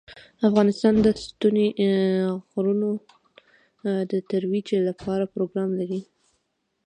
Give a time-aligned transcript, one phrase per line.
[0.47, 1.67] افغانستان د ستوني
[2.53, 2.87] غرونه
[4.11, 6.01] د ترویج لپاره پروګرامونه لري.